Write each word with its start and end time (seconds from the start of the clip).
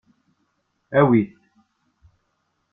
Awi-t. 0.99 1.29